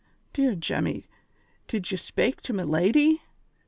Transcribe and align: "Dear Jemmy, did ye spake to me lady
"Dear 0.33 0.55
Jemmy, 0.55 1.05
did 1.67 1.91
ye 1.91 1.95
spake 1.99 2.41
to 2.41 2.53
me 2.53 2.63
lady 2.63 3.21